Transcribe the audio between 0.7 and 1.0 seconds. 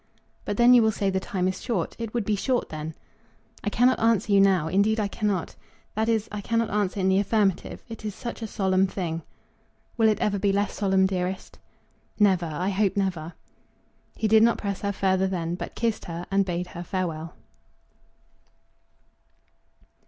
you will